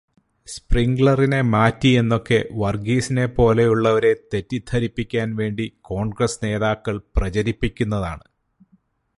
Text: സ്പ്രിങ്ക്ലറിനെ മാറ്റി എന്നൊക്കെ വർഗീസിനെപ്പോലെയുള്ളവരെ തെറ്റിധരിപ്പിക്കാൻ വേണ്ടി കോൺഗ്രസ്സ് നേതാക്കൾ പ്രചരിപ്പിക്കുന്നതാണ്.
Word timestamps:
സ്പ്രിങ്ക്ലറിനെ 0.47 1.41
മാറ്റി 1.41 1.87
എന്നൊക്കെ 1.87 2.45
വർഗീസിനെപ്പോലെയുള്ളവരെ 2.53 4.13
തെറ്റിധരിപ്പിക്കാൻ 4.33 5.35
വേണ്ടി 5.35 5.67
കോൺഗ്രസ്സ് 5.81 6.45
നേതാക്കൾ 6.45 7.01
പ്രചരിപ്പിക്കുന്നതാണ്. 7.17 8.25